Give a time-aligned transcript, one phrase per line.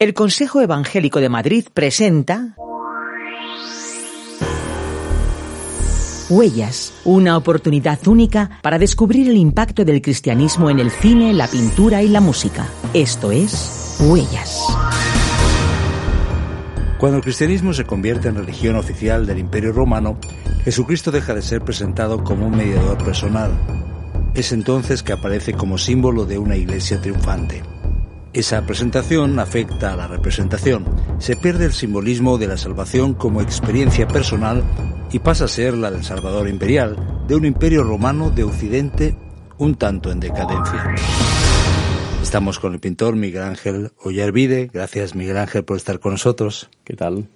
[0.00, 2.56] El Consejo Evangélico de Madrid presenta
[6.30, 12.02] Huellas, una oportunidad única para descubrir el impacto del cristianismo en el cine, la pintura
[12.02, 12.66] y la música.
[12.94, 14.64] Esto es Huellas.
[16.98, 20.16] Cuando el cristianismo se convierte en religión oficial del Imperio Romano,
[20.64, 23.50] Jesucristo deja de ser presentado como un mediador personal.
[24.32, 27.62] Es entonces que aparece como símbolo de una iglesia triunfante.
[28.32, 30.84] Esa presentación afecta a la representación.
[31.18, 34.62] Se pierde el simbolismo de la salvación como experiencia personal
[35.10, 39.16] y pasa a ser la del Salvador imperial, de un imperio romano de Occidente
[39.58, 40.94] un tanto en decadencia.
[42.22, 44.70] Estamos con el pintor Miguel Ángel Ollarvide.
[44.72, 46.70] Gracias Miguel Ángel por estar con nosotros.
[46.84, 47.26] ¿Qué tal?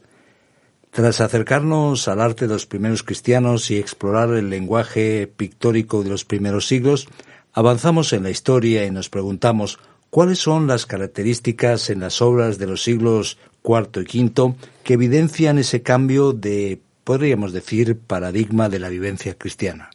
[0.93, 6.25] Tras acercarnos al arte de los primeros cristianos y explorar el lenguaje pictórico de los
[6.25, 7.09] primeros siglos,
[7.53, 9.81] avanzamos en la historia y nos preguntamos
[10.15, 15.59] ¿Cuáles son las características en las obras de los siglos IV y V que evidencian
[15.59, 19.91] ese cambio de, podríamos decir, paradigma de la vivencia cristiana?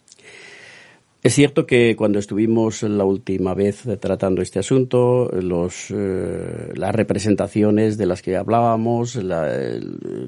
[1.21, 7.97] Es cierto que cuando estuvimos la última vez tratando este asunto, los, eh, las representaciones
[7.97, 9.29] de las que hablábamos, el,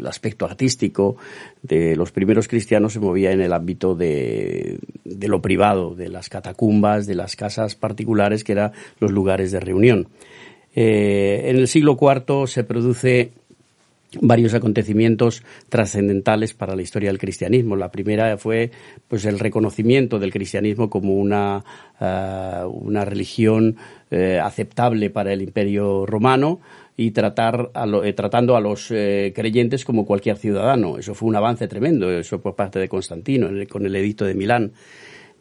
[0.05, 1.15] aspecto artístico
[1.61, 6.27] de los primeros cristianos se movía en el ámbito de, de lo privado, de las
[6.27, 10.09] catacumbas, de las casas particulares, que eran los lugares de reunión.
[10.75, 13.31] Eh, en el siglo IV se produce
[14.19, 17.75] varios acontecimientos trascendentales para la historia del cristianismo.
[17.75, 18.71] La primera fue
[19.07, 21.63] pues el reconocimiento del cristianismo como una,
[21.99, 23.77] eh, una religión
[24.09, 26.59] eh, aceptable para el imperio romano
[26.97, 27.71] y tratar
[28.03, 30.97] eh, tratando a los creyentes como cualquier ciudadano.
[30.97, 34.73] Eso fue un avance tremendo, eso por parte de Constantino con el edicto de Milán.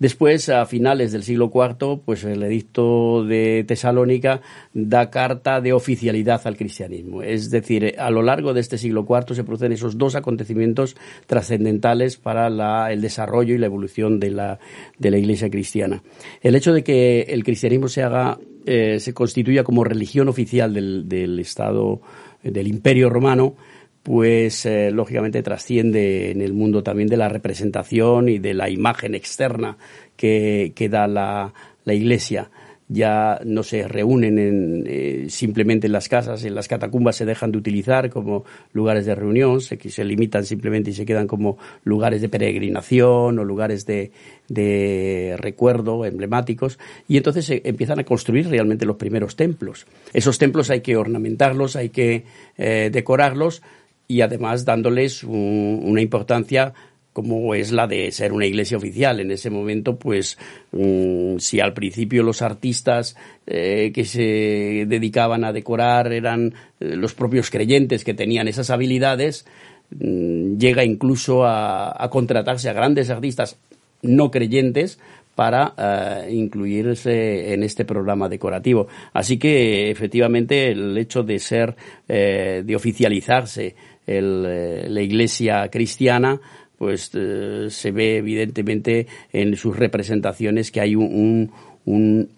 [0.01, 4.41] Después, a finales del siglo IV, pues el edicto de Tesalónica
[4.73, 7.23] da carta de oficialidad al cristianismo.
[7.23, 12.17] Es decir, a lo largo de este siglo IV se producen esos dos acontecimientos trascendentales
[12.17, 14.59] para el desarrollo y la evolución de la,
[14.99, 16.03] de la Iglesia cristiana.
[16.41, 21.39] El hecho de que el cristianismo se haga, eh, se constituya como religión oficial del
[21.39, 22.01] Estado,
[22.43, 23.55] del Imperio Romano,
[24.03, 29.15] pues eh, lógicamente trasciende en el mundo también de la representación y de la imagen
[29.15, 29.77] externa
[30.17, 31.53] que, que da la,
[31.85, 32.51] la Iglesia
[32.93, 37.53] ya no se reúnen en, eh, simplemente en las casas, en las catacumbas se dejan
[37.53, 42.21] de utilizar como lugares de reunión, se, se limitan simplemente y se quedan como lugares
[42.21, 44.11] de peregrinación o lugares de,
[44.49, 49.87] de recuerdo emblemáticos y entonces se empiezan a construir realmente los primeros templos.
[50.13, 52.25] Esos templos hay que ornamentarlos, hay que
[52.59, 53.63] eh, decorarlos,
[54.11, 56.75] y además dándoles una importancia
[57.13, 59.21] como es la de ser una iglesia oficial.
[59.21, 60.37] En ese momento, pues,
[60.73, 63.17] mm, si al principio los artistas
[63.47, 69.47] eh, que se dedicaban a decorar eran eh, los propios creyentes que tenían esas habilidades,
[69.91, 73.59] mm, llega incluso a, contratarse a grandes artistas
[74.03, 74.99] no creyentes
[75.35, 78.89] para eh, incluirse en este programa decorativo.
[79.13, 81.75] Así que efectivamente el hecho de ser,
[82.07, 83.75] de oficializarse
[84.13, 86.41] eh, la Iglesia cristiana,
[86.77, 91.53] pues eh, se ve evidentemente en sus representaciones que hay un,
[91.85, 92.29] un,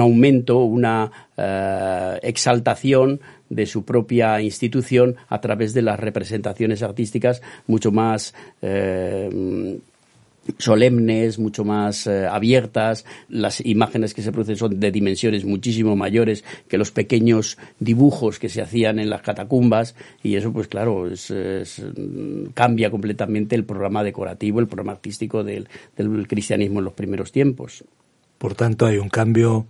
[0.00, 7.92] aumento, una eh, exaltación de su propia institución a través de las representaciones artísticas mucho
[7.92, 8.34] más
[10.58, 13.04] solemnes, mucho más eh, abiertas.
[13.28, 18.48] Las imágenes que se producen son de dimensiones muchísimo mayores que los pequeños dibujos que
[18.48, 21.08] se hacían en las catacumbas y eso, pues claro,
[22.54, 25.68] cambia completamente el programa decorativo, el programa artístico del,
[26.26, 27.84] cristianismo en los primeros tiempos.
[28.38, 29.66] Por tanto, hay un cambio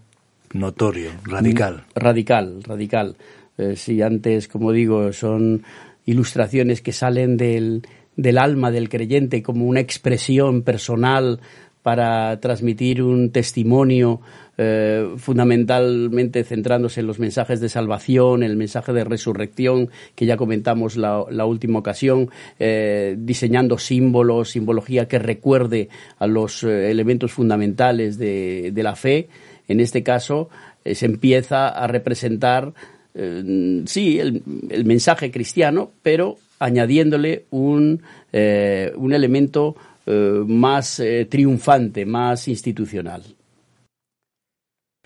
[0.52, 1.84] notorio, radical.
[1.94, 3.16] Mm, radical, radical.
[3.58, 5.62] Eh, si antes, como digo, son
[6.04, 7.82] ilustraciones que salen del,
[8.16, 11.40] del alma del creyente como una expresión personal
[11.86, 14.20] para transmitir un testimonio
[14.58, 20.96] eh, fundamentalmente centrándose en los mensajes de salvación, el mensaje de resurrección que ya comentamos
[20.96, 25.88] la, última ocasión, eh, diseñando símbolos, simbología que recuerde
[26.18, 29.28] a los eh, elementos fundamentales de, la fe.
[29.68, 30.48] En este caso
[30.84, 32.74] se empieza a representar
[33.14, 39.76] sí el, el mensaje cristiano, pero añadiéndole un, eh, un elemento
[40.06, 43.22] eh, más eh, triunfante, más institucional.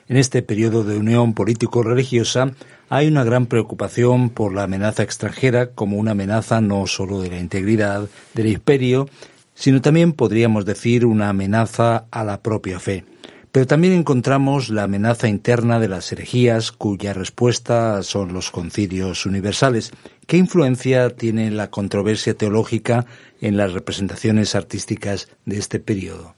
[0.08, 2.52] En este periodo de unión político-religiosa
[2.88, 7.38] hay una gran preocupación por la amenaza extranjera como una amenaza no solo de la
[7.38, 9.08] integridad del imperio,
[9.54, 13.04] sino también podríamos decir una amenaza a la propia fe.
[13.52, 19.90] Pero también encontramos la amenaza interna de las herejías, cuya respuesta son los concilios universales.
[20.26, 23.06] ¿Qué influencia tiene la controversia teológica
[23.40, 26.36] en las representaciones artísticas de este periodo?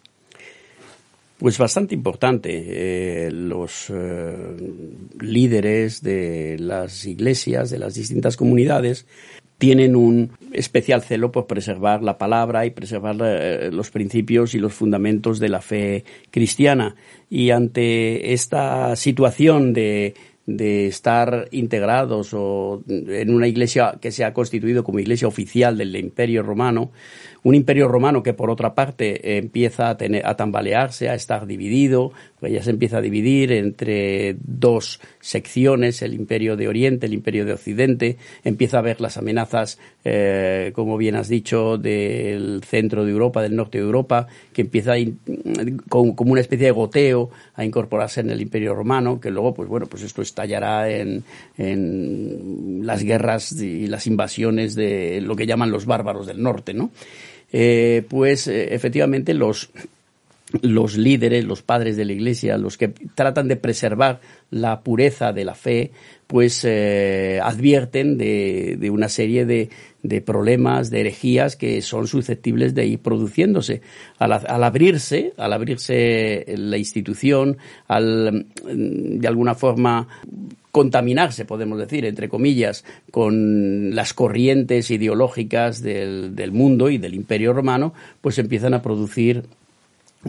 [1.38, 3.26] Pues bastante importante.
[3.26, 4.56] Eh, los eh,
[5.20, 9.06] líderes de las iglesias, de las distintas comunidades,
[9.62, 14.74] tienen un especial celo por preservar la palabra y preservar eh, los principios y los
[14.74, 16.96] fundamentos de la fe cristiana.
[17.30, 20.14] Y ante esta situación de,
[20.46, 25.94] de estar integrados o en una iglesia que se ha constituido como iglesia oficial del
[25.94, 26.90] Imperio Romano,
[27.44, 32.12] un imperio romano que por otra parte empieza a, tener, a tambalearse, a estar dividido,
[32.38, 37.44] pues ya se empieza a dividir entre dos secciones, el imperio de Oriente, el imperio
[37.44, 43.10] de Occidente, empieza a ver las amenazas, eh, como bien has dicho, del centro de
[43.10, 44.94] Europa, del norte de Europa, que empieza
[45.88, 49.86] como una especie de goteo a incorporarse en el imperio romano, que luego, pues bueno,
[49.86, 51.24] pues esto estallará en,
[51.58, 56.90] en las guerras y las invasiones de lo que llaman los bárbaros del norte, ¿no?
[57.52, 59.70] Eh, pues eh, efectivamente los,
[60.60, 64.20] los líderes, los padres de la Iglesia, los que tratan de preservar
[64.50, 65.92] la pureza de la fe,
[66.26, 69.70] pues eh, advierten de, de, una serie de,
[70.02, 73.82] de, problemas, de herejías que son susceptibles de ir produciéndose.
[74.18, 80.08] Al, al, abrirse, al abrirse la institución, al de alguna forma
[80.70, 87.52] contaminarse, podemos decir, entre comillas, con las corrientes ideológicas del, del mundo y del imperio
[87.52, 89.44] romano, pues empiezan a producir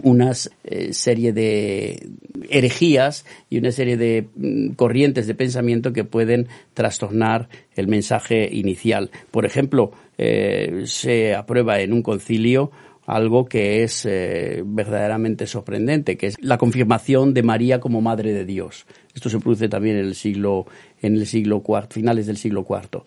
[0.02, 0.32] una
[0.64, 2.08] eh, serie de
[2.50, 9.10] herejías y una serie de mm, corrientes de pensamiento que pueden trastornar el mensaje inicial.
[9.30, 12.72] Por ejemplo, eh, se aprueba en un concilio
[13.06, 18.46] algo que es eh, verdaderamente sorprendente, que es la confirmación de María como Madre de
[18.46, 18.86] Dios.
[19.14, 20.66] Esto se produce también en el siglo,
[21.02, 23.02] en el siglo IV, finales del siglo IV,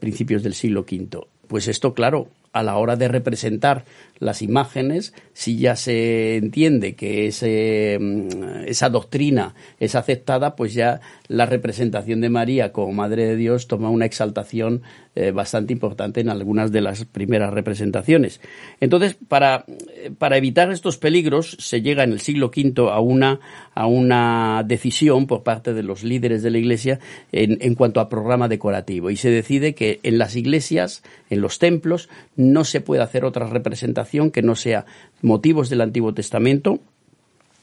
[0.00, 1.20] principios del siglo V.
[1.46, 3.84] Pues esto, claro, a la hora de representar
[4.18, 11.00] las imágenes, si ya se entiende que ese, mm, esa doctrina es aceptada, pues ya
[11.28, 14.82] la representación de María como Madre de Dios toma una exaltación
[15.14, 18.40] eh, bastante importante en algunas de las primeras representaciones.
[18.80, 19.64] Entonces, para,
[20.18, 23.40] para evitar estos peligros, se llega en el siglo V a una,
[23.74, 27.00] a una decisión por parte de los líderes de la Iglesia
[27.32, 31.58] en, en cuanto a programa decorativo y se decide que en las iglesias, en los
[31.58, 32.08] templos,
[32.52, 34.86] no se puede hacer otra representación que no sea
[35.22, 36.80] motivos del Antiguo Testamento,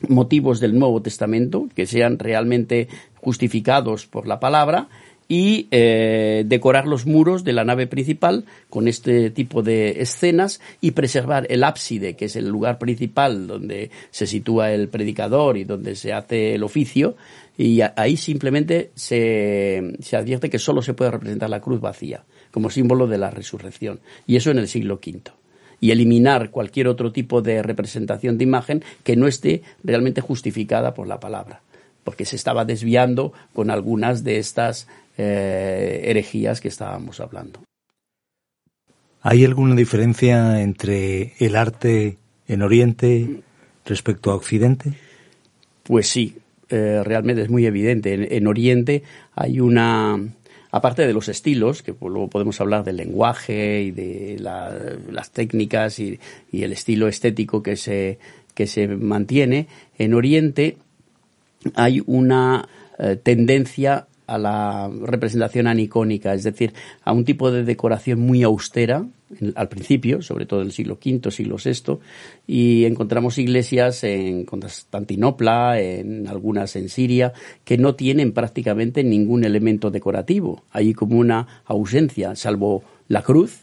[0.08, 4.90] motivos del Nuevo Testamento, que sean realmente justificados por la palabra,
[5.28, 10.92] y eh, decorar los muros de la nave principal con este tipo de escenas y
[10.92, 15.96] preservar el ábside, que es el lugar principal donde se sitúa el predicador y donde
[15.96, 17.16] se hace el oficio,
[17.58, 22.24] y ahí simplemente se, se advierte que solo se puede representar la cruz vacía
[22.54, 24.00] como símbolo de la resurrección.
[24.28, 25.32] Y eso en el siglo V.
[25.82, 31.08] Y eliminar cualquier otro tipo de representación de imagen que no esté realmente justificada por
[31.08, 31.62] la palabra.
[32.04, 37.60] Porque se estaba desviando con algunas de estas eh, herejías que estábamos hablando.
[39.24, 42.18] ¿Hay alguna diferencia entre el arte
[42.48, 43.42] en Oriente
[43.84, 44.94] respecto a Occidente?
[45.82, 46.38] Pues sí,
[46.70, 48.38] eh, realmente es muy evidente.
[48.38, 49.02] en Oriente
[49.34, 50.20] hay una
[50.74, 56.20] aparte de los estilos, que luego podemos hablar del lenguaje y de las técnicas y,
[56.52, 58.18] el estilo estético que se,
[58.56, 59.68] que se mantiene,
[60.00, 60.78] en Oriente
[61.76, 68.20] hay una eh, tendencia a la representación anicónica, es decir, a un tipo de decoración
[68.20, 69.06] muy austera
[69.56, 72.00] al principio, sobre todo en el siglo V, siglo VI,
[72.48, 79.92] y encontramos iglesias en Constantinopla, en algunas en Siria, que no tienen prácticamente ningún elemento
[79.92, 80.64] decorativo.
[80.72, 83.62] Hay como una ausencia, salvo la cruz.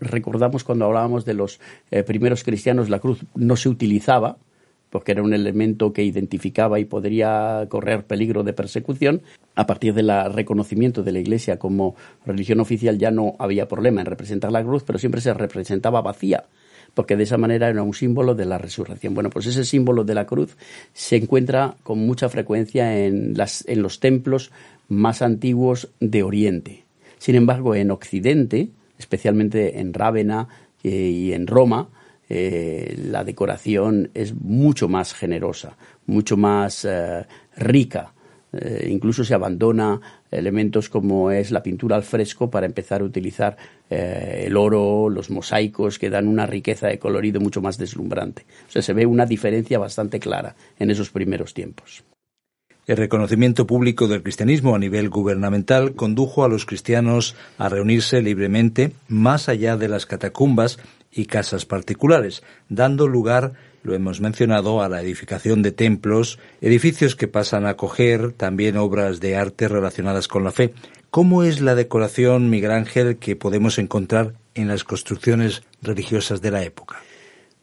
[0.00, 1.60] Recordamos cuando hablábamos de los
[1.90, 4.38] eh, primeros cristianos, la cruz no se utilizaba,
[4.90, 9.22] porque era un elemento que identificaba y podría correr peligro de persecución.
[9.54, 14.06] A partir del reconocimiento de la Iglesia como religión oficial ya no había problema en
[14.06, 16.44] representar la cruz, pero siempre se representaba vacía,
[16.94, 19.14] porque de esa manera era un símbolo de la resurrección.
[19.14, 20.56] Bueno, pues ese símbolo de la cruz
[20.92, 24.50] se encuentra con mucha frecuencia en, las, en los templos
[24.88, 26.84] más antiguos de Oriente.
[27.18, 28.68] Sin embargo, en Occidente,
[28.98, 30.48] especialmente en Rávena
[30.82, 31.88] eh, y en Roma,
[32.28, 37.24] eh, la decoración es mucho más generosa, mucho más eh,
[37.56, 38.12] rica.
[38.52, 43.56] Eh, incluso se abandona elementos como es la pintura al fresco para empezar a utilizar
[43.90, 48.44] el oro, los mosaicos que dan una riqueza de colorido mucho más deslumbrante.
[48.68, 52.04] O sea, se ve una diferencia bastante clara en esos primeros tiempos.
[52.88, 58.92] El reconocimiento público del cristianismo a nivel gubernamental condujo a los cristianos a reunirse libremente
[59.08, 60.78] más allá de las catacumbas
[61.18, 67.28] y casas particulares, dando lugar lo hemos mencionado, a la edificación de templos, edificios que
[67.28, 70.74] pasan a acoger también obras de arte relacionadas con la fe.
[71.10, 76.64] ¿Cómo es la decoración, Miguel Ángel, que podemos encontrar en las construcciones religiosas de la
[76.64, 77.00] época?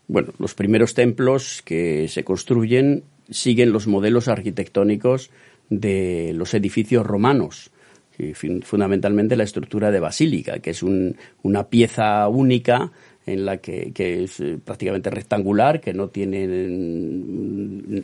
[0.07, 5.31] Bueno, los primeros templos que se construyen siguen los modelos arquitectónicos
[5.69, 7.71] de los edificios romanos,
[8.63, 12.91] fundamentalmente la estructura de basílica, que es una pieza única
[13.25, 13.91] en la que,
[14.23, 17.99] es eh, prácticamente rectangular, que no tiene mm,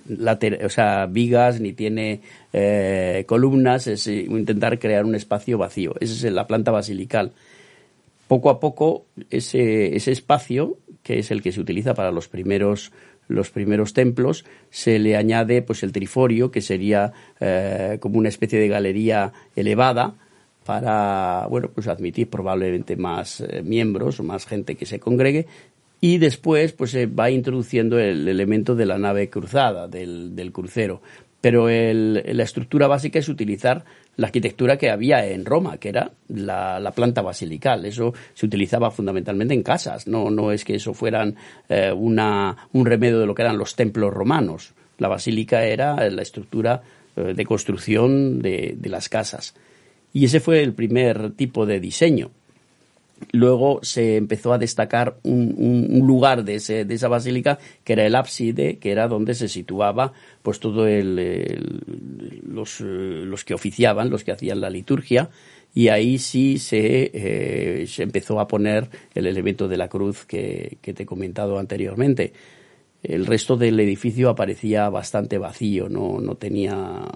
[0.65, 2.21] o sea, vigas ni tiene
[2.53, 5.93] eh, columnas, es eh, intentar crear un espacio vacío.
[5.99, 7.33] Esa es la planta basilical.
[8.27, 12.91] Poco a poco ese, ese espacio, que es el que se utiliza para los primeros
[13.27, 17.13] los primeros templos, se le añade pues el triforio, que sería
[18.01, 20.15] como una especie de galería elevada,
[20.71, 25.45] para bueno pues admitir probablemente más eh, miembros o más gente que se congregue
[25.99, 31.01] y después pues se va introduciendo el elemento de la nave cruzada del, crucero
[31.41, 33.83] pero el, la estructura básica es utilizar
[34.15, 37.85] la arquitectura que había en Roma, que era la, la, planta basilical.
[37.85, 41.35] Eso se utilizaba fundamentalmente en casas, no, es que eso fueran
[41.67, 44.73] eh, una, un remedio de lo que eran los templos romanos.
[44.99, 46.83] La basílica era la estructura
[47.15, 49.55] eh, de construcción de las casas.
[50.13, 52.31] Y ese fue el primer tipo de diseño.
[53.31, 58.15] Luego se empezó a destacar un, lugar de, ese, de, esa basílica que era el
[58.15, 61.81] ábside, que era donde se situaba pues todo el,
[62.47, 65.29] los, los, que oficiaban, los que hacían la liturgia,
[65.73, 70.77] y ahí sí se, eh, se empezó a poner el elemento de la cruz que,
[70.81, 72.33] que te he comentado anteriormente
[73.03, 77.07] el resto del edificio aparecía bastante vacío, no, no, tenía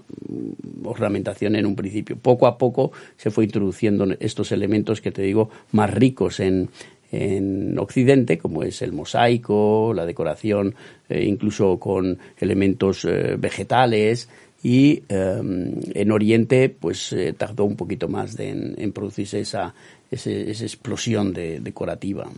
[0.84, 2.16] ornamentación en un principio.
[2.16, 6.70] Poco a poco se fue introduciendo estos elementos que te digo más ricos en,
[7.12, 10.74] en Occidente, como es el mosaico, la decoración,
[11.08, 14.28] eh, incluso con elementos eh, vegetales,
[14.62, 19.74] y em, en Oriente pues eh, tardó un poquito más en, producirse esa,
[20.10, 20.30] esa
[20.64, 22.28] explosión de, decorativa.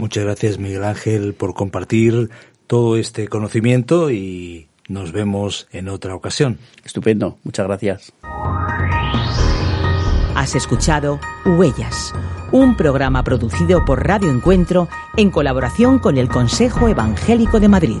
[0.00, 2.30] Muchas gracias Miguel Ángel por compartir
[2.66, 6.58] todo este conocimiento y nos vemos en otra ocasión.
[6.84, 8.12] Estupendo, muchas gracias.
[10.34, 12.14] Has escuchado Huellas,
[12.50, 14.88] un programa producido por Radio Encuentro
[15.18, 18.00] en colaboración con el Consejo Evangélico de Madrid.